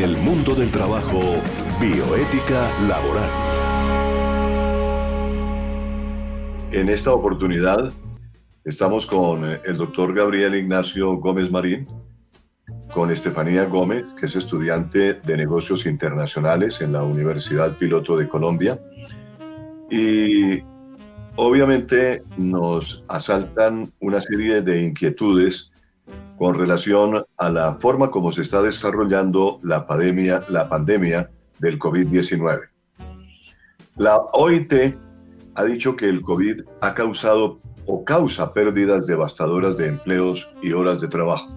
[0.00, 1.20] En el mundo del trabajo,
[1.78, 3.28] bioética laboral.
[6.72, 7.92] En esta oportunidad
[8.64, 11.86] estamos con eh, el doctor Gabriel Ignacio Gómez Marín,
[12.94, 18.80] con Estefanía Gómez, que es estudiante de negocios internacionales en la Universidad Piloto de Colombia.
[19.90, 20.62] Y
[21.36, 25.69] obviamente nos asaltan una serie de inquietudes
[26.38, 32.68] con relación a la forma como se está desarrollando la pandemia, del COVID-19.
[33.96, 34.96] La OIT
[35.54, 41.00] ha dicho que el COVID ha causado o causa pérdidas devastadoras de empleos y horas
[41.00, 41.50] de trabajo.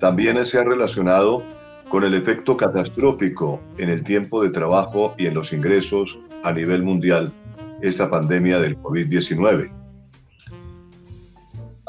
[0.00, 1.42] También se ha relacionado
[1.88, 6.82] con el efecto catastrófico en el tiempo de trabajo y en los ingresos a nivel
[6.82, 7.32] mundial
[7.80, 9.77] esta pandemia del COVID-19.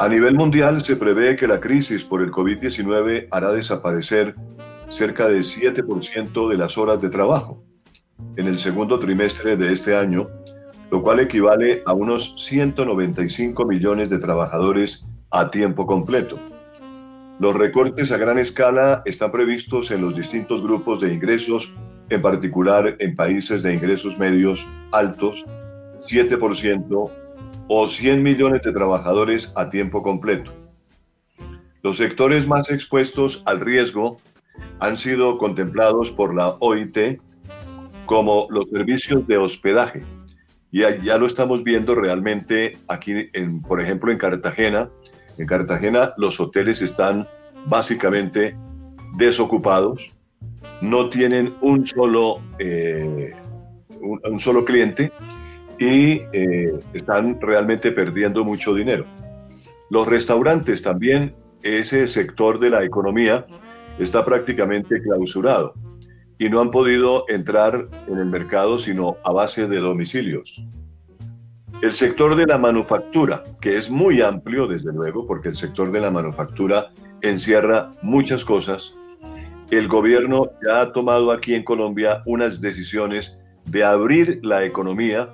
[0.02, 4.34] A nivel mundial se prevé que la crisis por el COVID-19 hará desaparecer
[4.89, 7.61] cerca del 7% de las horas de trabajo
[8.38, 10.30] en el segundo trimestre de este año,
[10.89, 16.39] lo cual equivale a unos 195 millones de trabajadores a tiempo completo.
[17.41, 21.73] Los recortes a gran escala están previstos en los distintos grupos de ingresos,
[22.09, 25.44] en particular en países de ingresos medios altos,
[26.08, 27.11] 7%
[27.70, 30.52] o 100 millones de trabajadores a tiempo completo.
[31.84, 34.17] Los sectores más expuestos al riesgo
[34.80, 37.22] han sido contemplados por la OIT
[38.08, 40.03] como los servicios de hospedaje.
[40.72, 44.90] Y ya lo estamos viendo realmente aquí, en, por ejemplo, en Cartagena.
[45.38, 47.28] En Cartagena los hoteles están
[47.67, 48.58] básicamente
[49.16, 50.12] desocupados,
[50.81, 53.31] no tienen un solo, eh,
[54.00, 55.12] un solo cliente
[55.80, 59.05] y eh, están realmente perdiendo mucho dinero.
[59.89, 63.45] Los restaurantes también, ese sector de la economía
[63.97, 65.73] está prácticamente clausurado
[66.38, 70.61] y no han podido entrar en el mercado sino a base de domicilios.
[71.81, 76.01] El sector de la manufactura, que es muy amplio desde luego, porque el sector de
[76.01, 76.89] la manufactura
[77.22, 78.94] encierra muchas cosas,
[79.72, 85.29] el gobierno ya ha tomado aquí en Colombia unas decisiones de abrir la economía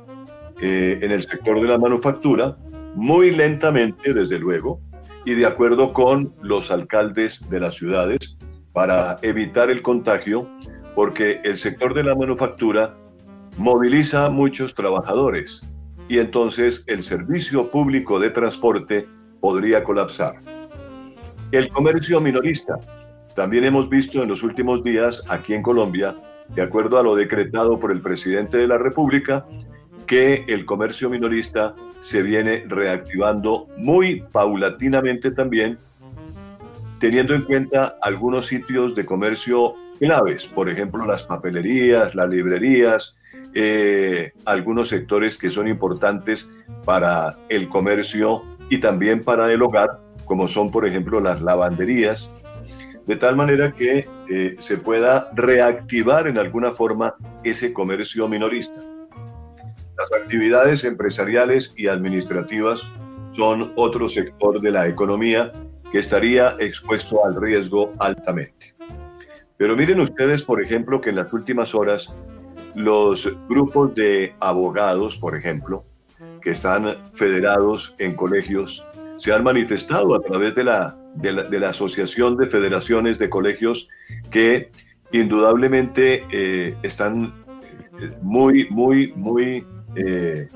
[0.62, 2.58] eh, en el sector de la manufactura,
[2.96, 4.80] muy lentamente, desde luego,
[5.26, 8.38] y de acuerdo con los alcaldes de las ciudades,
[8.74, 10.50] para evitar el contagio,
[10.96, 12.96] porque el sector de la manufactura
[13.58, 15.62] moviliza muchos trabajadores
[16.08, 19.08] y entonces el servicio público de transporte
[19.40, 20.36] podría colapsar.
[21.52, 22.80] El comercio minorista.
[23.36, 26.16] También hemos visto en los últimos días aquí en Colombia,
[26.50, 29.46] de acuerdo a lo decretado por el presidente de la República,
[30.06, 35.80] que el comercio minorista se viene reactivando muy paulatinamente también,
[37.00, 43.16] teniendo en cuenta algunos sitios de comercio claves, por ejemplo las papelerías, las librerías,
[43.54, 46.50] eh, algunos sectores que son importantes
[46.84, 52.30] para el comercio y también para el hogar, como son por ejemplo las lavanderías,
[53.06, 58.82] de tal manera que eh, se pueda reactivar en alguna forma ese comercio minorista.
[59.98, 62.90] Las actividades empresariales y administrativas
[63.34, 65.52] son otro sector de la economía
[65.92, 68.76] que estaría expuesto al riesgo altamente.
[69.58, 72.14] Pero miren ustedes, por ejemplo, que en las últimas horas
[72.76, 75.86] los grupos de abogados, por ejemplo,
[76.42, 78.86] que están federados en colegios,
[79.18, 83.88] se han manifestado a través de la, de la, Asociación de Federaciones de Colegios
[84.30, 84.72] que
[85.14, 87.34] indudablemente eh, están
[88.02, 90.48] eh, muy, muy, muy eh,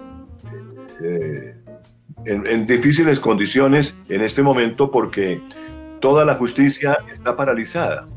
[1.04, 1.56] eh,
[2.26, 5.42] en, difíciles condiciones en este momento porque
[6.00, 8.08] toda la justicia está paralizada.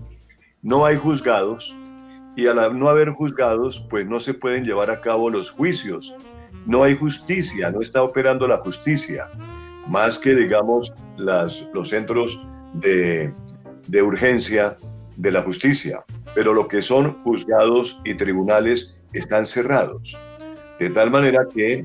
[0.63, 1.75] No hay juzgados
[2.37, 6.15] y al no haber juzgados, pues no se pueden llevar a cabo los juicios.
[6.67, 9.29] No hay justicia, no está operando la justicia,
[9.89, 12.41] más que digamos las, los centros
[12.75, 13.33] de,
[13.89, 14.77] de urgencia
[15.17, 16.05] de la justicia.
[16.35, 20.17] Pero lo que son juzgados y tribunales están cerrados.
[20.83, 21.85] De tal manera que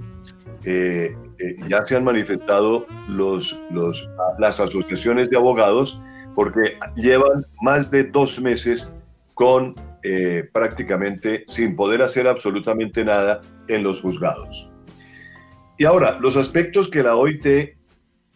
[0.63, 3.55] eh, eh, ya se han manifestado los,
[4.39, 6.01] las asociaciones de abogados
[6.33, 8.89] porque llevan más de dos meses
[9.35, 14.67] con eh, prácticamente sin poder hacer absolutamente nada en los juzgados.
[15.77, 17.75] Y ahora, los aspectos que la OIT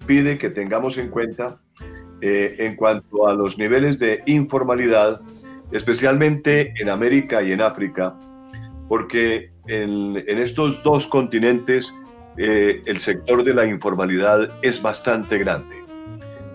[0.05, 1.59] pide que tengamos en cuenta
[2.21, 5.21] en cuanto a los niveles de informalidad,
[5.71, 8.15] especialmente en América y en África,
[8.87, 11.93] porque en, estos dos continentes
[12.37, 15.75] eh, el sector de la informalidad es bastante grande.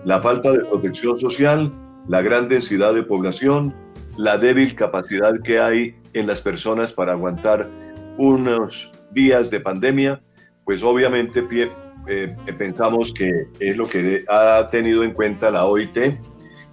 [0.05, 1.71] La falta de protección social,
[2.07, 3.73] la gran densidad de población
[4.17, 7.69] la débil capacidad que hay en las personas para aguantar
[8.17, 10.21] unos días de pandemia,
[10.65, 11.47] pues obviamente
[12.07, 15.97] eh, pensamos que es lo que ha tenido en cuenta la OIT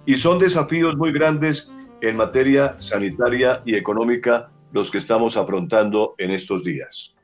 [0.07, 1.71] y son desafíos muy grandes
[2.01, 7.15] en materia sanitaria y económica los que estamos afrontando en estos días.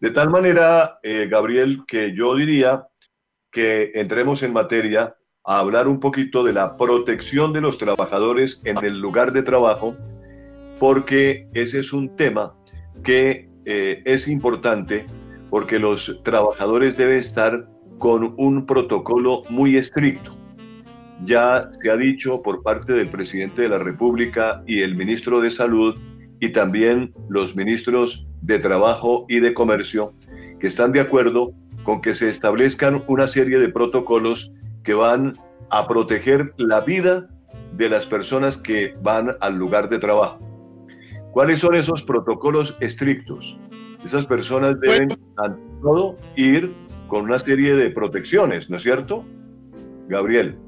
[0.00, 2.88] De tal manera, eh, Gabriel, que yo diría
[3.52, 5.14] que entremos en materia
[5.44, 9.96] a hablar un poquito de la protección de los trabajadores en el lugar de trabajo,
[10.80, 12.52] porque ese es un tema
[13.04, 15.06] que eh, es importante,
[15.50, 17.68] porque los trabajadores deben estar
[17.98, 20.36] con un protocolo muy estricto.
[21.24, 25.52] Ya se ha dicho por parte del presidente de la República y el ministro de
[25.52, 25.94] Salud
[26.42, 30.12] y también los ministros de Trabajo y de Comercio
[30.58, 31.54] que están de acuerdo
[31.84, 34.52] con que se establezcan una serie de protocolos
[34.82, 35.34] que van
[35.70, 37.28] a proteger la vida
[37.76, 40.40] de las personas que van al lugar de trabajo.
[41.30, 43.56] ¿Cuáles son esos protocolos estrictos?
[44.04, 45.16] Esas personas deben,
[45.80, 46.74] todo, ir
[47.06, 49.24] con una serie de protecciones, ¿no es cierto?
[50.08, 50.58] Gabriel.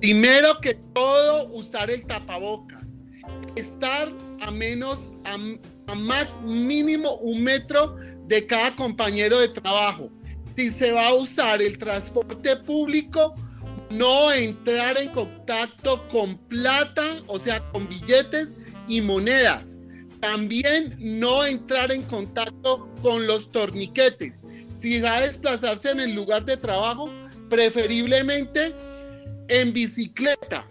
[0.00, 3.06] Primero que todo, usar el tapabocas.
[3.54, 4.08] Estar
[4.46, 5.36] a menos, a,
[6.44, 7.96] mínimo un metro
[8.26, 10.10] de cada compañero de trabajo.
[10.56, 13.34] Si se va a usar el transporte público,
[13.90, 18.58] no entrar en contacto con plata, o sea, con billetes
[18.88, 19.82] y monedas.
[20.20, 24.46] También no entrar en contacto con los torniquetes.
[24.70, 27.10] Si va a desplazarse en el lugar de trabajo,
[27.50, 28.74] preferiblemente
[29.48, 30.66] en bicicleta.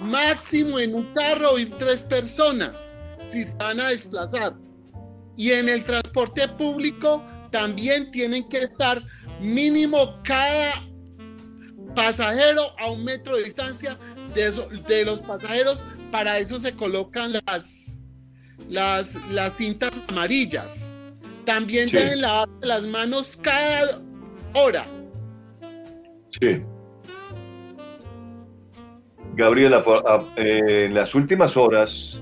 [0.00, 4.56] Máximo en un carro y tres personas si se van a desplazar.
[5.36, 9.02] Y en el transporte público también tienen que estar
[9.40, 10.86] mínimo cada
[11.94, 13.98] pasajero a un metro de distancia
[14.34, 14.50] de,
[14.86, 15.84] de los pasajeros.
[16.10, 18.00] Para eso se colocan las,
[18.68, 20.96] las, las cintas amarillas.
[21.44, 24.00] También deben lavar las manos cada
[24.54, 24.86] hora.
[26.40, 26.62] Sí.
[29.40, 29.82] Gabriela,
[30.36, 32.20] eh, en las últimas horas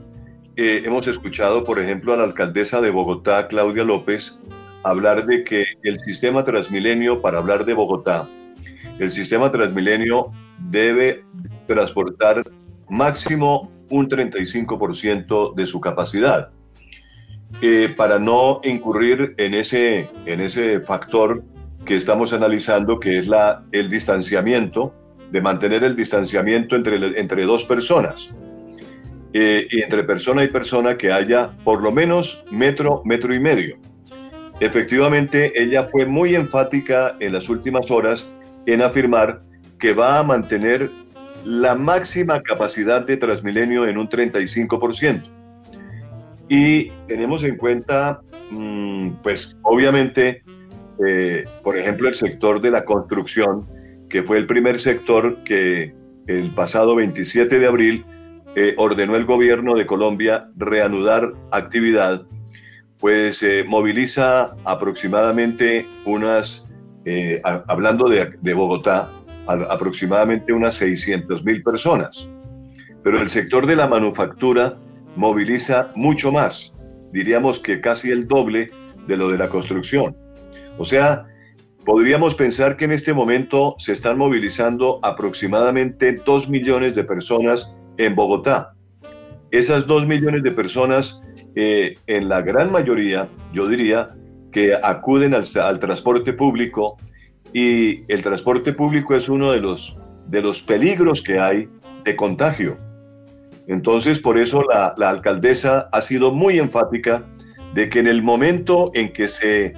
[0.54, 4.38] eh, hemos escuchado, por ejemplo, a la alcaldesa de Bogotá, Claudia López,
[4.84, 8.28] hablar de que el sistema Transmilenio, para hablar de Bogotá,
[9.00, 10.30] el sistema Transmilenio
[10.70, 11.24] debe
[11.66, 12.44] transportar
[12.88, 16.50] máximo un 35% de su capacidad.
[17.60, 21.42] Eh, para no incurrir en ese, en ese factor
[21.84, 24.94] que estamos analizando, que es la, el distanciamiento,
[25.30, 28.30] de mantener el distanciamiento entre, entre dos personas.
[29.34, 33.76] Eh, y entre persona y persona que haya por lo menos metro, metro y medio.
[34.58, 38.26] Efectivamente, ella fue muy enfática en las últimas horas
[38.64, 39.42] en afirmar
[39.78, 40.90] que va a mantener
[41.44, 45.22] la máxima capacidad de Transmilenio en un 35%.
[46.48, 50.42] Y tenemos en cuenta, mm, pues obviamente,
[51.06, 53.68] eh, por ejemplo, el sector de la construcción,
[54.08, 55.94] que fue el primer sector que
[56.26, 58.04] el pasado 27 de abril
[58.54, 62.22] eh, ordenó el gobierno de Colombia reanudar actividad,
[62.98, 66.66] pues eh, moviliza aproximadamente unas,
[67.04, 69.10] eh, hablando de, de Bogotá,
[69.46, 72.28] aproximadamente unas 600 mil personas.
[73.02, 74.76] Pero el sector de la manufactura
[75.16, 76.72] moviliza mucho más,
[77.12, 78.70] diríamos que casi el doble
[79.06, 80.16] de lo de la construcción.
[80.76, 81.26] O sea,
[81.88, 88.14] Podríamos pensar que en este momento se están movilizando aproximadamente 2 millones de personas en
[88.14, 88.74] Bogotá.
[89.50, 91.22] Esas 2 millones de personas,
[91.54, 94.10] eh, en la gran mayoría, yo diría,
[94.52, 96.98] que acuden al, transporte público
[97.54, 101.70] y el transporte público es uno de los, de los peligros que hay
[102.04, 102.76] de contagio.
[103.66, 107.24] Entonces, por eso la, la alcaldesa ha sido muy enfática
[107.72, 109.72] de que en el momento en que se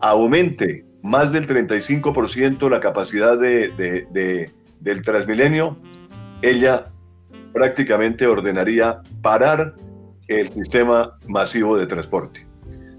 [0.00, 5.76] aumente más del 35% la capacidad de, del Transmilenio,
[6.40, 6.86] ella
[7.52, 9.74] prácticamente ordenaría parar
[10.28, 12.46] el sistema masivo de transporte,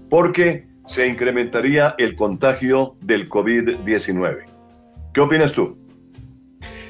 [0.08, 4.44] porque se incrementaría el contagio del COVID-19.
[5.12, 5.78] ¿Qué opinas tú?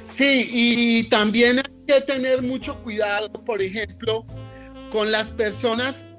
[0.05, 4.27] Sí, y también hay que tener mucho cuidado, por ejemplo,
[4.91, 6.11] con las personas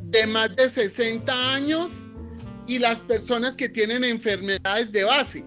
[0.00, 2.13] de más de 60 años
[2.66, 5.44] y las personas que tienen enfermedades de base,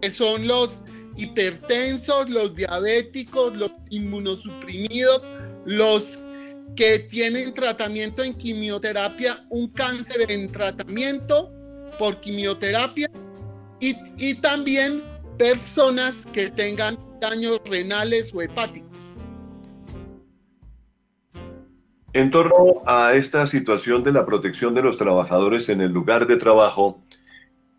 [0.00, 0.84] que son los
[1.16, 5.30] hipertensos, los diabéticos, los inmunosuprimidos,
[5.64, 6.20] los
[6.76, 11.52] que tienen tratamiento en quimioterapia, un cáncer en tratamiento
[11.98, 13.10] por quimioterapia
[13.80, 15.02] y, y también
[15.38, 18.97] personas que tengan daños renales o hepáticos.
[22.18, 26.36] En torno a esta situación de la protección de los trabajadores en el lugar de
[26.36, 27.00] trabajo,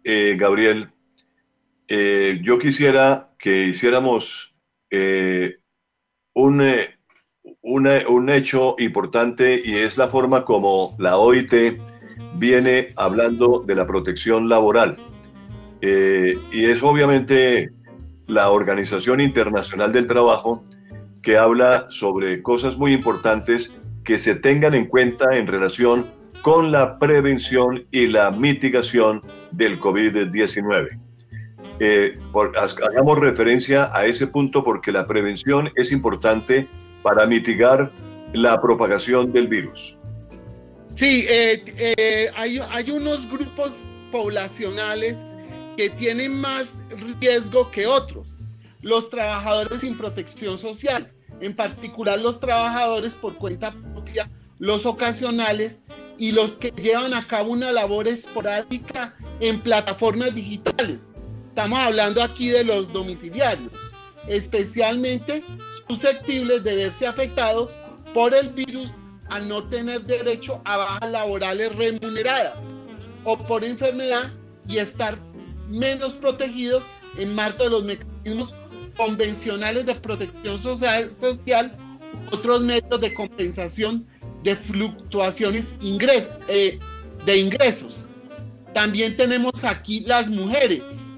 [0.05, 0.91] eh, Gabriel,
[1.89, 4.55] eh, yo quisiera que hiciéramos
[4.91, 5.58] eh,
[6.34, 6.65] un,
[7.63, 11.81] un hecho importante y es la forma como la OIT
[12.36, 15.00] viene hablando de la protección laboral.
[15.81, 17.72] y es obviamente
[18.27, 20.63] la Organización Internacional del Trabajo
[21.22, 23.74] que habla sobre cosas muy importantes
[24.10, 26.12] que se tengan en cuenta en relación
[26.42, 31.00] con la prevención y la mitigación del COVID-19.
[31.80, 32.18] Eh,
[32.89, 36.68] hagamos referencia a ese punto porque la prevención es importante
[37.04, 37.92] para mitigar
[38.34, 39.96] la propagación del virus.
[40.96, 45.38] Sí, eh, eh, hay, hay unos grupos poblacionales
[45.78, 46.84] que tienen más
[47.22, 48.39] riesgo que otros.
[48.82, 53.72] Los trabajadores sin protección social, en particular los trabajadores por cuenta
[54.10, 55.84] propia, los ocasionales
[56.18, 61.16] y los que llevan a cabo una labor esporádica en plataformas digitales.
[61.44, 63.72] Estamos hablando aquí de los domiciliarios,
[64.28, 65.44] especialmente
[65.88, 67.80] susceptibles de verse afectados
[68.13, 68.98] por el virus
[69.30, 72.74] al no tener derecho a bajas laborales remuneradas
[73.24, 74.32] o por enfermedad
[74.68, 75.18] y estar
[75.70, 76.86] menos protegidos
[77.18, 78.56] en marco de los mecanismos
[78.98, 81.88] convencionales de protección social, social
[82.32, 84.06] otros métodos de compensación
[84.44, 85.78] de fluctuaciones
[86.48, 86.80] eh,
[87.25, 88.08] de ingresos.
[88.74, 91.10] También tenemos aquí las mujeres.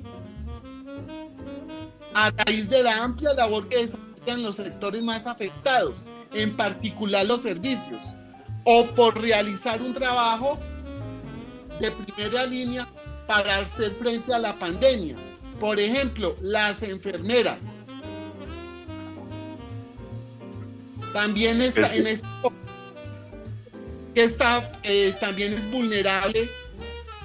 [2.13, 7.41] A raíz de la amplia labor que desarrollan los sectores más afectados, en particular los
[7.41, 8.15] servicios,
[8.65, 10.59] o por realizar un trabajo
[11.79, 12.87] de primera línea
[13.27, 15.17] para hacer frente a la pandemia
[15.61, 17.81] por ejemplo, las enfermeras.
[21.13, 22.27] También está en esto
[24.13, 26.49] que está, eh, también es vulnerable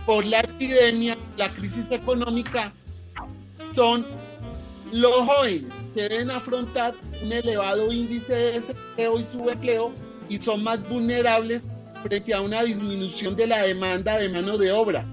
[0.05, 2.73] por la epidemia, la crisis económica,
[3.73, 4.07] son
[4.93, 9.93] los jóvenes que deben afrontar un elevado índice de desempleo y subempleo
[10.28, 11.64] y son más vulnerables
[12.02, 15.05] frente a una disminución de la demanda de mano de obra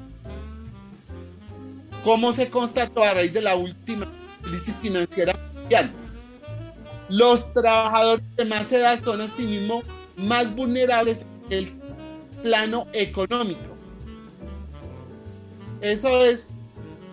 [2.04, 4.12] ¿Cómo se constató a raíz de la última
[4.42, 5.90] crisis financiera mundial.
[7.14, 9.84] Los trabajadores de más edad son asimismo
[10.18, 11.68] más vulnerables en el
[12.42, 13.78] plano económico.
[15.80, 16.56] Eso es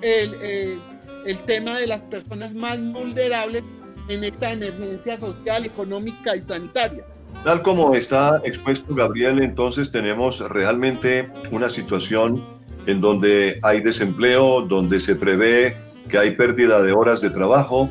[0.01, 0.79] el, eh,
[1.27, 3.63] el tema de las personas más vulnerables
[4.09, 7.05] en esta emergencia social, económica y sanitaria.
[7.45, 12.43] Tal como está expuesto Gabriel, entonces tenemos realmente una situación
[12.87, 15.77] en donde hay desempleo, donde se prevé
[16.09, 17.91] que hay pérdida de horas de trabajo,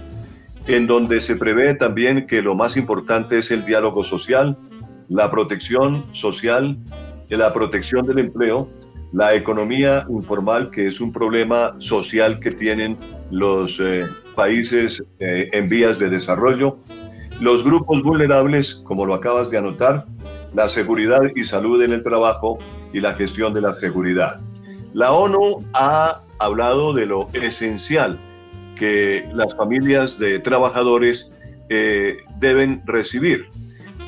[0.68, 4.58] en donde se prevé también que lo más importante es el diálogo social,
[5.08, 6.78] la protección social,
[7.30, 8.70] la protección del empleo,
[9.12, 12.98] la economía informal, que es un problema social que tienen
[13.32, 16.78] los eh, países eh, en vías de desarrollo,
[17.40, 20.06] los grupos vulnerables, como lo acabas de anotar,
[20.54, 22.60] la seguridad y salud en el trabajo
[22.94, 24.40] y la gestión de la seguridad.
[24.94, 28.20] La ONU ha hablado de lo esencial
[28.80, 31.30] que las familias de trabajadores
[31.68, 33.50] eh, deben recibir,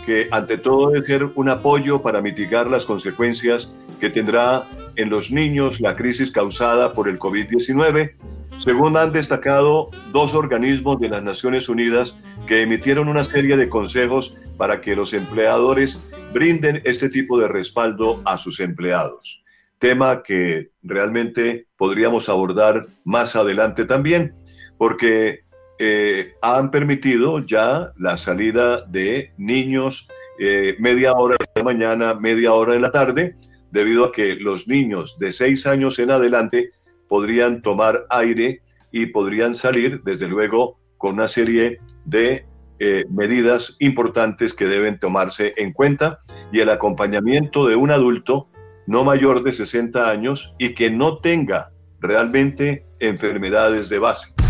[0.05, 5.29] que ante todo debe ser un apoyo para mitigar las consecuencias que tendrá en los
[5.29, 8.13] niños la crisis causada por el COVID-19,
[8.59, 12.15] según han destacado dos organismos de las Naciones Unidas
[12.47, 15.99] que emitieron una serie de consejos para que los empleadores
[16.33, 19.43] brinden este tipo de respaldo a sus empleados.
[19.79, 24.35] Tema que realmente podríamos abordar más adelante también,
[24.81, 25.41] porque
[25.77, 30.07] eh, han permitido ya la salida de niños
[30.39, 33.35] eh, media hora de la mañana, media hora de la tarde,
[33.69, 36.71] debido a que los niños de seis años en adelante
[37.07, 42.47] podrían tomar aire y podrían salir, desde luego, con una serie de
[42.79, 46.21] eh, medidas importantes que deben tomarse en cuenta
[46.51, 48.49] y el acompañamiento de un adulto
[48.87, 51.69] no mayor de 60 años y que no tenga
[51.99, 54.40] realmente enfermedades de base.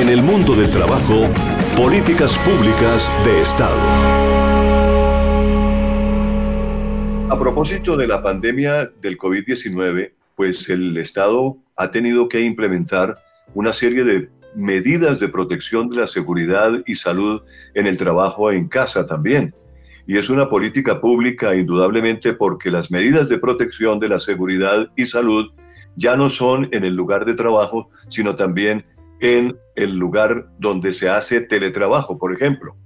[0.00, 1.28] En el mundo del trabajo,
[1.76, 3.76] políticas públicas de Estado.
[7.28, 13.18] A propósito de la pandemia del COVID-19, pues el Estado ha tenido que implementar
[13.54, 17.42] una serie de medidas de protección de la seguridad y salud
[17.74, 19.54] en el trabajo en casa también
[20.06, 25.06] y es una política pública indudablemente porque las medidas de protección de la seguridad y
[25.06, 25.50] salud
[25.96, 28.84] ya no son en el lugar de trabajo, sino también
[29.20, 32.76] en el lugar donde se hace teletrabajo, por ejemplo.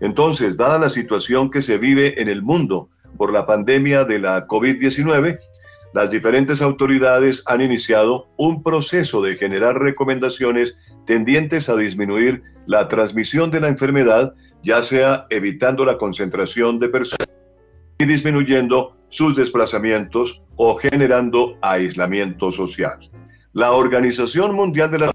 [0.00, 4.46] Entonces, dada la situación que se vive en el mundo por la pandemia de la
[4.46, 5.38] COVID-19,
[5.94, 10.76] las diferentes autoridades han iniciado un proceso de generar recomendaciones
[11.06, 17.28] tendientes a disminuir la transmisión de la enfermedad, ya sea evitando la concentración de personas
[17.98, 22.98] y disminuyendo sus desplazamientos o generando aislamiento social.
[23.52, 25.10] La Organización Mundial de la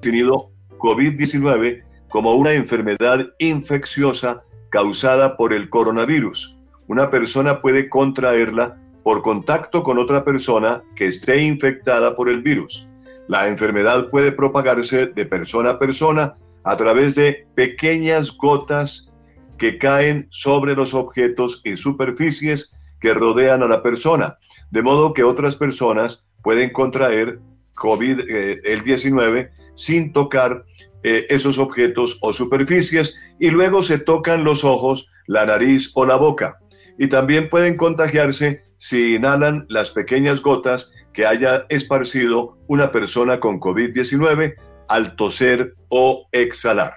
[0.00, 6.56] Definido COVID-19 como una enfermedad infecciosa causada por el coronavirus.
[6.88, 12.88] Una persona puede contraerla por contacto con otra persona que esté infectada por el virus.
[13.28, 16.32] La enfermedad puede propagarse de persona a persona
[16.64, 19.12] a través de pequeñas gotas
[19.58, 24.38] que caen sobre los objetos y superficies que rodean a la persona,
[24.70, 27.38] de modo que otras personas pueden contraer
[27.80, 30.64] COVID-19 eh, sin tocar
[31.02, 36.16] eh, esos objetos o superficies y luego se tocan los ojos, la nariz o la
[36.16, 36.58] boca.
[36.98, 43.58] Y también pueden contagiarse si inhalan las pequeñas gotas que haya esparcido una persona con
[43.58, 44.54] COVID-19
[44.88, 46.94] al toser o exhalar.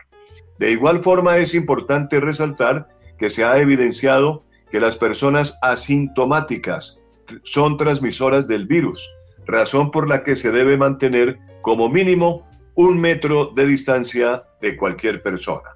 [0.60, 7.00] De igual forma es importante resaltar que se ha evidenciado que las personas asintomáticas
[7.44, 9.08] son transmisoras del virus,
[9.46, 15.22] razón por la que se debe mantener como mínimo un metro de distancia de cualquier
[15.22, 15.70] persona.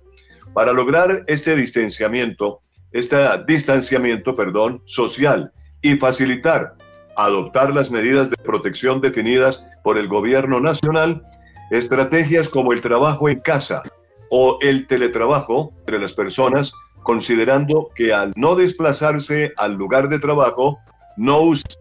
[0.54, 6.76] Para lograr este distanciamiento, este distanciamiento, perdón, social y facilitar
[7.18, 11.24] adoptar las medidas de protección definidas por el gobierno nacional,
[11.72, 13.82] estrategias como el trabajo en casa
[14.30, 16.72] o el teletrabajo entre las personas,
[17.02, 20.78] considerando que al no desplazarse al lugar de trabajo,
[21.18, 21.72] no usan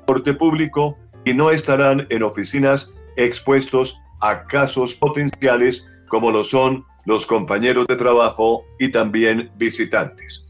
[0.00, 7.26] transporte público y no estarán en oficinas expuestos a casos potenciales como lo son los
[7.26, 10.46] compañeros de trabajo y también visitantes.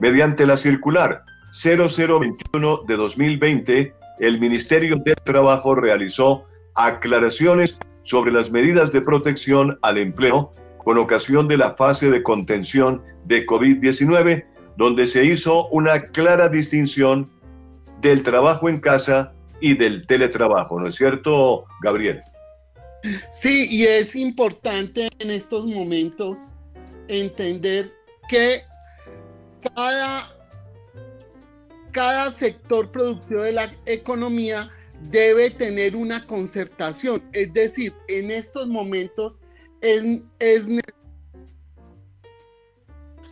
[0.00, 8.92] Mediante la circular 0021 de 2020, el Ministerio del Trabajo realizó aclaraciones sobre las medidas
[8.92, 10.52] de protección al empleo
[10.84, 14.44] con ocasión de la fase de contención de COVID-19,
[14.76, 17.30] donde se hizo una clara distinción
[18.00, 22.22] del trabajo en casa y del teletrabajo, ¿no es cierto, Gabriel?
[23.30, 26.52] Sí, y es importante en estos momentos
[27.08, 27.92] entender
[28.28, 28.62] que
[29.74, 30.36] cada
[31.96, 34.70] cada sector productivo de la economía
[35.10, 37.22] debe tener una concertación.
[37.32, 39.44] Es decir, en estos momentos
[39.80, 40.68] es, es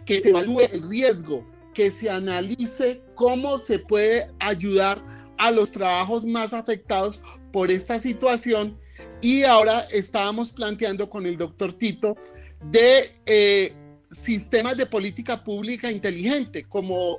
[0.06, 5.04] que se evalúe el riesgo, que se analice cómo se puede ayudar
[5.44, 7.20] a los trabajos más afectados
[7.52, 8.78] por esta situación.
[9.20, 12.16] Y ahora estábamos planteando con el doctor Tito
[12.62, 13.74] de eh,
[14.10, 17.18] sistemas de política pública inteligente, como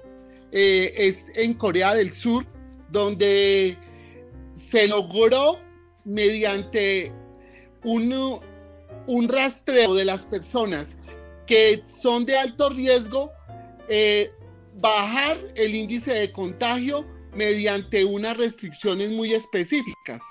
[0.52, 2.48] eh, es en Corea del Sur,
[2.90, 3.78] donde
[4.54, 5.60] se logró
[6.04, 7.14] mediante
[7.84, 8.40] un,
[9.06, 10.98] un rastreo de las personas
[11.46, 13.32] que son de alto riesgo,
[13.88, 14.32] eh,
[14.74, 20.22] bajar el índice de contagio mediante unas restricciones muy específicas.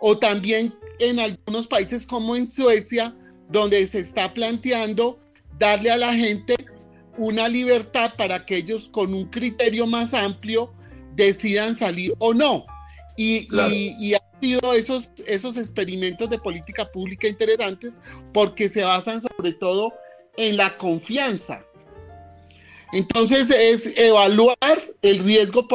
[0.00, 3.14] O también en algunos países como en Suecia,
[3.48, 5.18] donde se está planteando
[5.58, 6.56] darle a la gente
[7.18, 10.72] una libertad para que ellos con un criterio más amplio
[11.14, 12.64] decidan salir o no.
[13.16, 13.46] Y,
[13.98, 18.00] y, ha sido esos, esos experimentos de política pública interesantes
[18.32, 19.92] porque se basan sobre todo
[20.38, 21.62] en la confianza.
[22.92, 24.56] Entonces es evaluar
[25.02, 25.68] el riesgo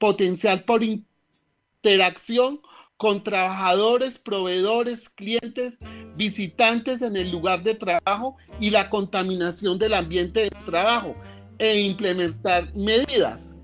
[0.00, 2.60] potencial por interacción
[2.96, 5.78] con trabajadores, proveedores, clientes,
[6.16, 11.14] visitantes en el lugar de trabajo y la contaminación del ambiente de trabajo
[11.58, 13.56] e implementar medidas.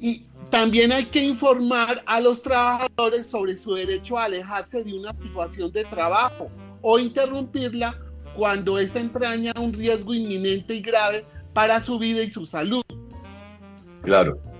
[0.00, 5.14] Y también hay que informar a los trabajadores sobre su derecho a alejarse de una
[5.22, 6.50] situación de trabajo
[6.82, 7.98] o interrumpirla
[8.34, 12.82] cuando esta entraña un riesgo inminente y grave para su vida y su salud.
[14.02, 14.53] Claro.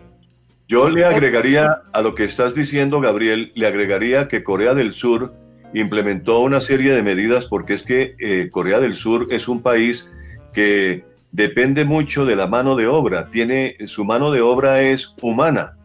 [0.66, 5.35] Yo le agregaría a lo que estás diciendo, Gabriel, le agregaría que Corea del Sur
[5.74, 10.09] implementó una serie de medidas porque es que eh, Corea del Sur es un país
[10.55, 15.77] que depende mucho de la mano de obra, tiene su mano de obra es humana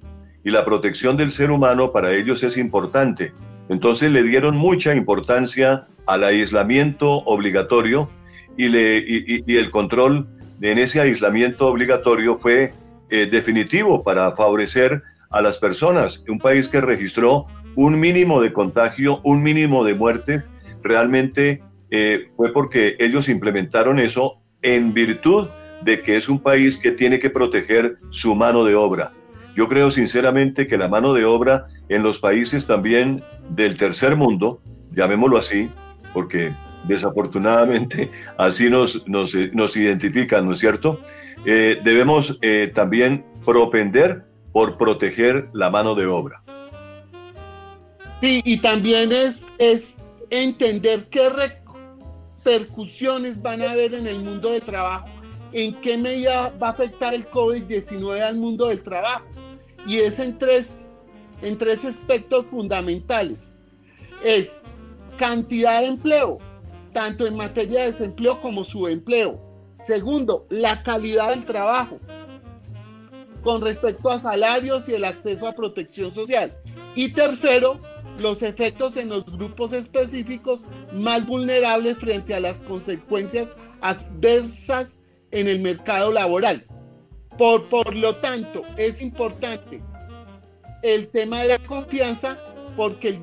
[0.46, 3.34] y la protección del ser humano para ellos es importante.
[3.68, 8.10] Entonces le dieron mucha importancia al aislamiento obligatorio
[8.56, 10.28] y, le, y el control
[10.62, 12.74] en ese aislamiento obligatorio fue
[13.10, 16.24] eh, definitivo para favorecer a las personas.
[16.28, 20.44] Un país que registró un mínimo de contagio, un mínimo de muerte,
[20.84, 25.50] realmente eh, fue porque ellos implementaron eso en virtud
[25.82, 29.14] de que es un país que tiene que proteger su mano de obra.
[29.56, 34.62] Yo creo sinceramente que la mano de obra en los países también del tercer mundo,
[34.92, 35.70] llamémoslo así,
[36.14, 36.54] porque
[36.88, 41.02] desafortunadamente así nos, nos, nos identifican, ¿no es cierto?
[41.46, 46.44] Eh, debemos eh, también propender por proteger la mano de obra.
[48.22, 49.98] Sí, y también es, es
[50.30, 51.30] entender qué
[52.44, 55.08] repercusiones van a haber en el mundo de trabajo,
[55.54, 59.26] en qué medida va a afectar el COVID-19 al mundo del trabajo.
[59.88, 61.00] Y es en tres,
[61.42, 63.60] en tres aspectos fundamentales.
[64.24, 64.64] Es
[65.18, 66.40] cantidad de empleo,
[66.92, 69.49] tanto en materia de desempleo como subempleo.
[69.80, 72.00] Segundo, la calidad del trabajo
[73.44, 76.56] con respecto a salarios y el acceso a protección social.
[76.96, 77.80] Y tercero,
[78.20, 85.60] los efectos en los grupos específicos más vulnerables frente a las consecuencias adversas en el
[85.62, 86.66] mercado laboral.
[87.38, 89.82] Por, por lo tanto, es importante
[90.84, 92.38] el tema de la confianza
[92.76, 93.20] porque el,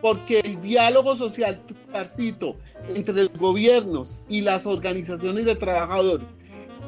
[0.00, 2.56] porque el diálogo social tripartito
[2.96, 6.36] entre los gobiernos y las organizaciones de trabajadores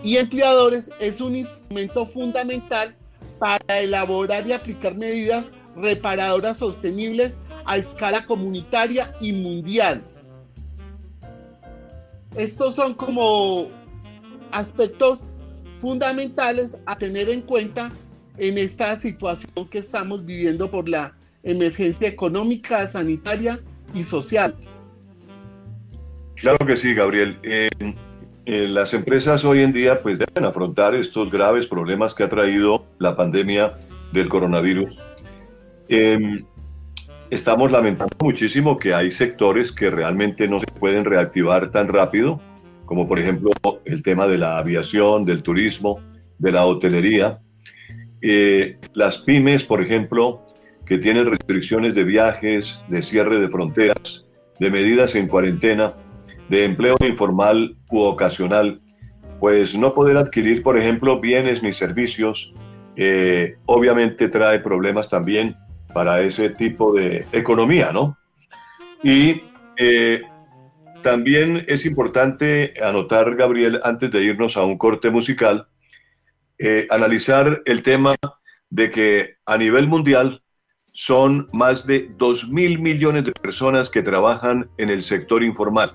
[0.03, 2.97] y empleadores es un instrumento fundamental
[3.39, 10.03] para elaborar y aplicar medidas reparadoras sostenibles a escala comunitaria y mundial.
[12.37, 13.69] Estos son como
[14.51, 15.33] aspectos
[15.79, 17.93] fundamentales a tener en cuenta
[18.39, 23.61] en esta situación que estamos viviendo por la emergencia económica, sanitaria
[23.95, 24.57] y social.
[26.43, 27.39] Claro que sí, Gabriel.
[27.45, 27.71] Eh,
[28.47, 32.85] eh, las empresas hoy en día pues deben afrontar estos graves problemas que ha traído
[32.99, 33.79] la pandemia
[34.13, 34.93] del coronavirus.
[35.89, 36.45] Em,
[37.31, 42.41] estamos lamentando muchísimo que hay sectores que realmente no se pueden reactivar tan rápido,
[42.87, 43.53] como por ejemplo
[43.85, 46.01] el tema de la aviación, del turismo,
[46.39, 47.39] de la hotelería.
[48.21, 50.45] Eh, las pymes, por ejemplo,
[50.87, 54.25] que tienen restricciones de viajes, de cierre de fronteras,
[54.59, 55.95] de medidas en cuarentena,
[56.49, 58.81] de empleo informal u ocasional,
[59.41, 62.53] pues no poder adquirir, por ejemplo, bienes ni servicios,
[62.97, 65.57] eh, obviamente trae problemas también
[65.95, 68.17] para ese tipo de economía, ¿no?
[69.03, 69.43] Y
[69.77, 70.23] eh,
[71.03, 75.67] también es importante anotar, Gabriel, antes de irnos a un corte musical,
[76.59, 78.15] eh, analizar el tema
[78.71, 80.43] de que a nivel mundial
[80.93, 85.93] son más de 2 mil millones de personas que trabajan en el sector informal.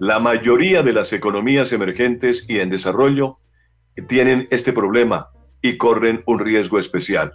[0.00, 3.38] La mayoría de las economías emergentes y en desarrollo
[4.08, 5.28] tienen este problema
[5.62, 7.32] y corren un riesgo especial.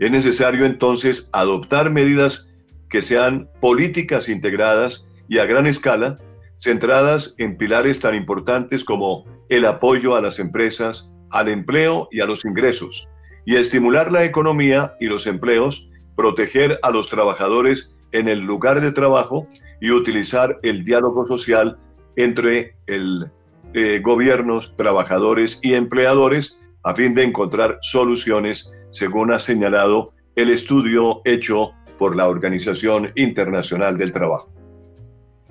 [0.00, 2.48] Es necesario entonces adoptar medidas
[2.90, 6.16] que sean políticas integradas y a gran escala,
[6.58, 12.26] centradas en pilares tan importantes como el apoyo a las empresas, al empleo y a
[12.26, 13.08] los ingresos,
[13.44, 18.90] y estimular la economía y los empleos, proteger a los trabajadores en el lugar de
[18.90, 19.46] trabajo
[19.80, 21.78] y utilizar el diálogo social
[22.16, 23.30] entre el,
[23.76, 31.22] eh, gobiernos, trabajadores y empleadores a fin de encontrar soluciones, según ha señalado el estudio
[31.24, 34.48] hecho por la Organización Internacional del Trabajo.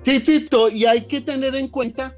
[0.02, 2.16] Sí, Tito, y hay que tener en cuenta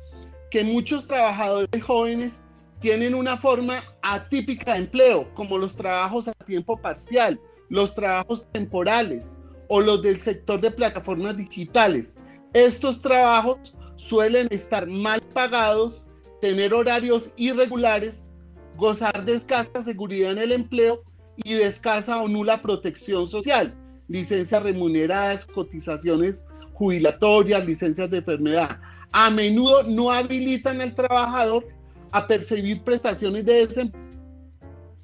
[0.48, 2.46] que muchos trabajadores jóvenes
[2.78, 9.42] tienen una forma atípica de empleo, como los trabajos a tiempo parcial, los trabajos temporales
[9.66, 12.20] o los del sector de plataformas digitales.
[12.52, 16.08] Estos trabajos suelen estar mal pagados,
[16.40, 18.34] tener horarios irregulares,
[18.76, 21.02] gozar de escasa seguridad en el empleo
[21.36, 23.74] y de escasa o nula protección social,
[24.06, 28.80] licencias remuneradas, cotizaciones jubilatorias, licencias de enfermedad.
[29.10, 31.66] A menudo no habilitan al trabajador
[32.12, 34.02] a percibir prestaciones de desempleo.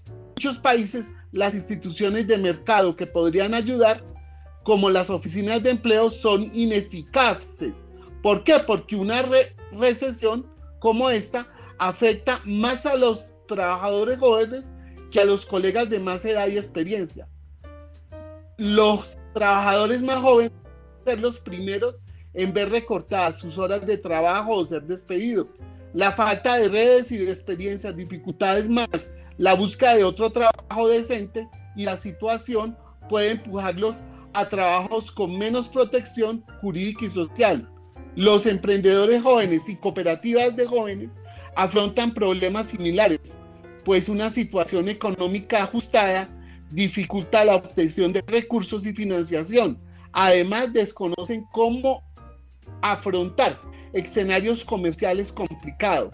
[0.07, 4.05] En muchos países, las instituciones de mercado que podrían ayudar,
[4.63, 7.92] como las oficinas de empleo, son ineficaces
[8.23, 8.55] ¿Por qué?
[8.67, 9.23] Porque una
[9.73, 10.47] recesión
[10.79, 11.47] como esta
[11.79, 14.77] afecta más a los trabajadores jóvenes
[15.11, 17.29] que a los colegas de más edad y experiencia.
[18.57, 20.53] Los trabajadores más jóvenes
[21.05, 22.03] ser los primeros
[22.35, 25.55] en ver recortadas sus horas de trabajo o ser despedidos.
[25.93, 31.49] La falta de redes y de experiencias, dificultades más, la búsqueda de otro trabajo decente
[31.77, 37.72] y la situación puede empujarlos a trabajos con menos protección jurídica y social.
[38.15, 41.21] Los emprendedores jóvenes y cooperativas de jóvenes
[41.55, 43.41] afrontan problemas similares,
[43.85, 46.29] pues una situación económica ajustada
[46.71, 49.79] dificulta la obtención de recursos y financiación.
[50.13, 52.03] Además, desconocen cómo
[52.81, 53.59] afrontar
[53.93, 56.13] escenarios comerciales complicados.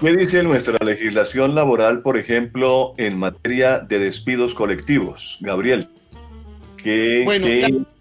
[0.00, 5.38] ¿Qué dice nuestra legislación laboral, por ejemplo, en materia de despidos colectivos?
[5.40, 5.88] Gabriel,
[6.76, 7.24] ¿qué,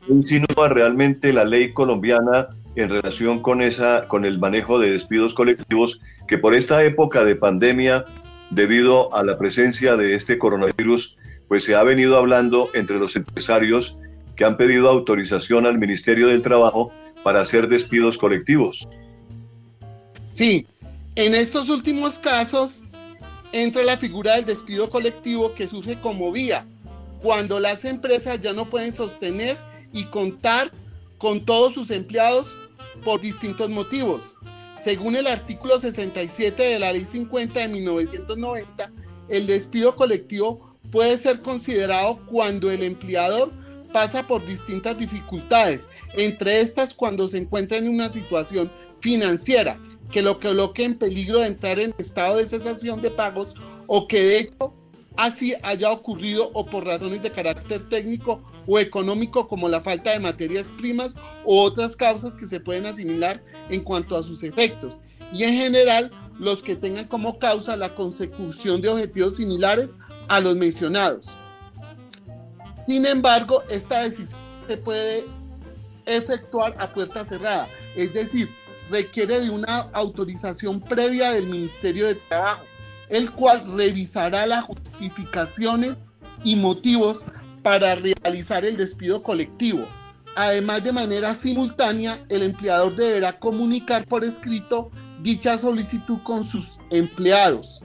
[0.08, 6.00] insinúa realmente la ley colombiana en relación con, esa, con el manejo de despidos colectivos
[6.28, 8.06] que por esta época de pandemia,
[8.52, 13.98] debido a la presencia de este coronavirus, pues se ha venido hablando entre los empresarios
[14.36, 16.92] que han pedido autorización al Ministerio del Trabajo
[17.24, 18.88] para hacer despidos colectivos.
[20.34, 20.68] Sí,
[21.16, 22.84] en estos últimos casos
[23.52, 26.68] entra la figura del despido colectivo que surge como vía
[27.24, 29.58] cuando las empresas ya no pueden sostener
[29.92, 30.70] y contar
[31.18, 32.56] con todos sus empleados
[33.04, 34.38] por distintos motivos.
[34.82, 38.92] Según el artículo 67 de la Ley 50 de 1990,
[39.30, 43.52] el despido colectivo puede ser considerado cuando el empleador
[43.92, 49.80] pasa por distintas dificultades, entre estas cuando se encuentra en una situación financiera
[50.12, 53.56] que lo coloque en peligro de entrar en estado de cesación de pagos
[53.88, 54.74] o que de hecho
[55.18, 60.20] así haya ocurrido o por razones de carácter técnico o económico como la falta de
[60.20, 65.02] materias primas o otras causas que se pueden asimilar en cuanto a sus efectos.
[65.34, 69.98] Y en general, los que tengan como causa la consecución de objetivos similares
[70.30, 71.36] a los mencionados.
[72.86, 75.26] Sin embargo, esta decisión se puede
[76.06, 78.50] efectuar a puerta cerrada, es decir,
[78.90, 82.64] requiere de una autorización previa del Ministerio de Trabajo,
[83.10, 85.98] el cual revisará las justificaciones
[86.44, 87.26] y motivos
[87.64, 89.88] para realizar el despido colectivo.
[90.36, 94.92] Además, de manera simultánea, el empleador deberá comunicar por escrito
[95.22, 97.82] dicha solicitud con sus empleados.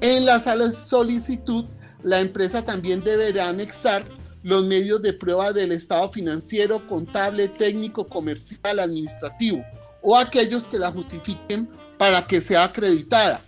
[0.00, 1.64] En la sala de solicitud,
[2.02, 4.04] la empresa también deberá anexar
[4.42, 9.64] los medios de prueba del estado financiero, contable, técnico, comercial, administrativo
[10.00, 13.40] o aquellos que la justifiquen para que sea acreditada.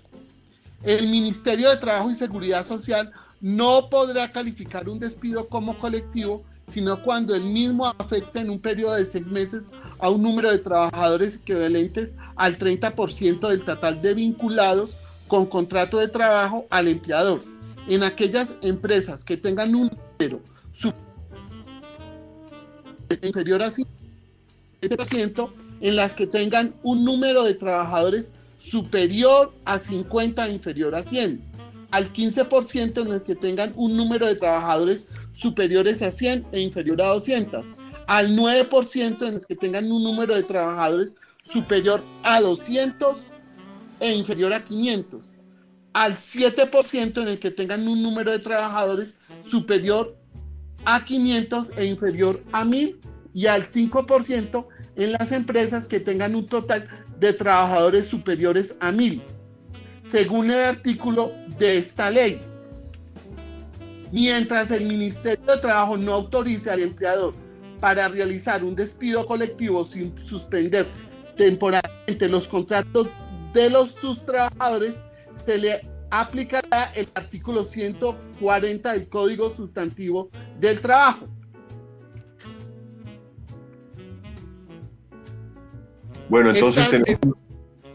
[0.83, 7.03] El Ministerio de Trabajo y Seguridad Social no podrá calificar un despido como colectivo, sino
[7.03, 11.41] cuando el mismo afecte en un periodo de seis meses a un número de trabajadores
[11.41, 17.43] equivalentes al 30% del total de vinculados con contrato de trabajo al empleador.
[17.89, 20.41] En aquellas empresas que tengan un número
[23.23, 30.53] inferior a 50%, en las que tengan un número de trabajadores superior a 50 e
[30.53, 31.41] inferior a 100,
[31.91, 37.01] al 15% en el que tengan un número de trabajadores superiores a 100 e inferior
[37.01, 43.17] a 200, al 9% en los que tengan un número de trabajadores superior a 200
[44.01, 45.39] e inferior a 500,
[45.93, 50.17] al 7% en el que tengan un número de trabajadores superior
[50.85, 53.01] a 500 e inferior a 1000
[53.35, 54.67] y al 5%
[54.97, 56.89] en las empresas que tengan un total
[57.19, 59.23] de trabajadores superiores a mil,
[60.01, 62.41] según el artículo de esta ley.
[64.11, 67.35] Mientras el Ministerio de Trabajo no autorice al empleador
[67.81, 70.87] para realizar un despido colectivo sin suspender
[71.37, 73.09] temporalmente los contratos
[73.53, 75.05] de los sus trabajadores,
[75.45, 81.29] se le aplicará el artículo 140 del Código Sustantivo del Trabajo.
[86.29, 86.89] Bueno, entonces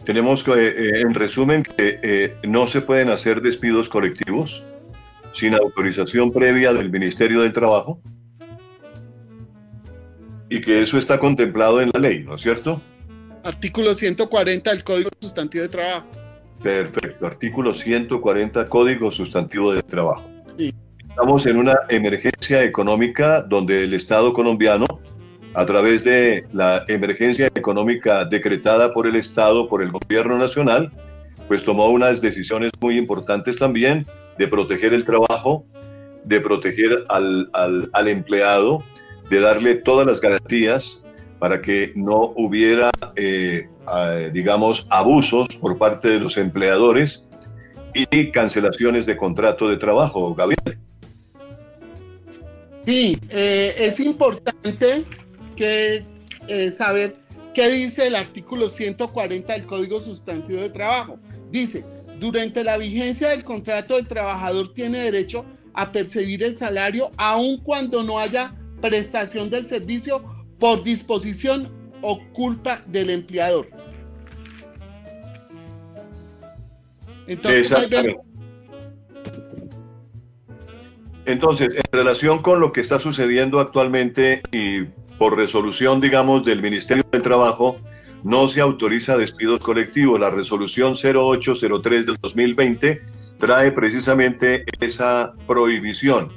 [0.06, 4.64] tenemos, que, eh, en resumen, que eh, no se pueden hacer despidos colectivos
[5.34, 8.00] sin autorización previa del Ministerio del Trabajo
[10.50, 12.82] y que eso está contemplado en la ley, ¿no es cierto?
[13.44, 16.08] Artículo 140 del Código Sustantivo de Trabajo.
[16.62, 20.24] Perfecto, artículo 140 Código Sustantivo de Trabajo.
[21.10, 24.86] Estamos en una emergencia económica donde el Estado colombiano
[25.54, 30.92] a través de la emergencia económica decretada por el Estado, por el gobierno nacional,
[31.48, 35.66] pues tomó unas decisiones muy importantes también de proteger el trabajo,
[36.24, 38.84] de proteger al, al, empleado,
[39.30, 41.02] de darle todas las garantías
[41.38, 43.68] para que no hubiera, eh,
[44.32, 47.24] digamos, abusos por parte de los empleadores
[47.94, 50.80] y cancelaciones de contrato de trabajo, Gabriel.
[52.86, 55.06] Sí, eh, es importante
[55.56, 56.04] que
[56.48, 57.16] eh, saber
[57.54, 61.20] qué dice el artículo 140 del Código Sustantivo de Trabajo.
[61.52, 61.86] Dice,
[62.20, 68.04] durante la vigencia del contrato el trabajador tiene derecho a percibir el salario aun cuando
[68.04, 70.24] no haya prestación del servicio
[70.60, 73.68] por disposición o culpa del empleador.
[77.28, 77.74] Entonces,
[81.26, 84.82] Entonces, en relación con lo que está sucediendo actualmente y
[85.24, 87.78] por resolución, digamos, del Ministerio del Trabajo,
[88.26, 90.20] no se autoriza despidos colectivos.
[90.20, 93.02] La resolución 0803 del 2020
[93.40, 96.30] trae precisamente esa prohibición.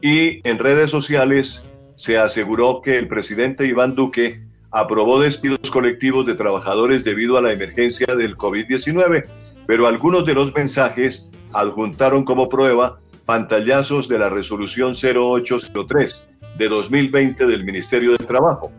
[0.00, 1.64] Y en redes sociales
[1.96, 7.50] se aseguró que el presidente Iván Duque aprobó despidos colectivos de trabajadores debido a la
[7.50, 9.24] emergencia del COVID-19,
[9.66, 17.46] pero algunos de los mensajes adjuntaron como prueba pantallazos de la resolución 0803 de 2020
[17.46, 18.72] del Ministerio del Trabajo.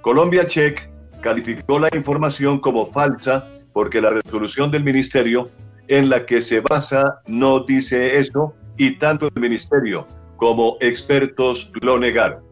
[0.00, 0.88] Colombia Check
[1.20, 5.50] calificó la información como falsa porque la resolución del ministerio
[5.88, 11.98] en la que se basa no dice eso y tanto el ministerio como expertos lo
[11.98, 12.42] negaron.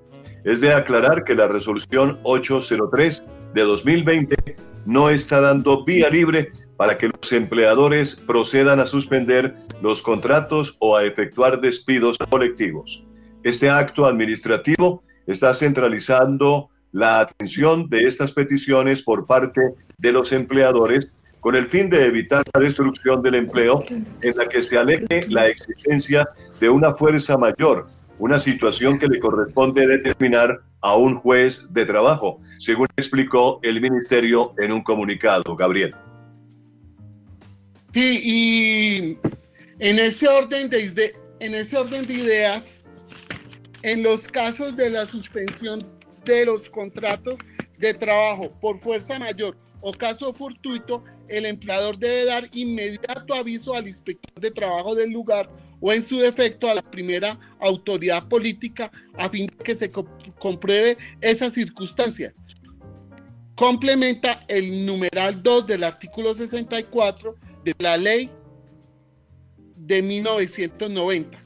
[0.45, 4.37] Es de aclarar que la resolución 803 de 2020
[4.85, 10.97] no está dando vía libre para que los empleadores procedan a suspender los contratos o
[10.97, 13.07] a efectuar despidos colectivos.
[13.47, 19.61] Este acto administrativo está centralizando la atención de estas peticiones por parte
[19.99, 21.07] de los empleadores
[21.39, 25.47] con el fin de evitar la destrucción del empleo en la que se aleje la
[25.47, 26.29] existencia
[26.59, 27.87] de una fuerza mayor,
[28.19, 34.55] una situación que le corresponde determinar a un juez de trabajo, según explicó el ministerio
[34.59, 35.55] en un comunicado.
[35.55, 35.95] Gabriel.
[37.93, 39.19] Sí, y
[39.79, 42.83] en ese orden de, en ese orden de ideas,
[43.87, 45.79] en los casos de la suspensión
[46.25, 47.39] de los contratos
[47.79, 53.87] de trabajo por fuerza mayor o caso fortuito, el empleador debe dar inmediato aviso al
[53.87, 55.49] inspector de trabajo del lugar
[55.81, 60.99] o en su defecto a la primera autoridad política a fin de que se compruebe
[61.21, 62.35] esa circunstancia.
[63.55, 68.33] Complementa el numeral 2 del artículo 64 de la ley
[69.77, 71.46] de 1990.